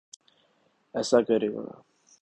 ایسا 0.95 1.17
کرے 1.27 1.49
گا۔ 1.53 1.65